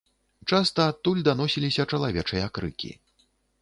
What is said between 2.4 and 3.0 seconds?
крыкі.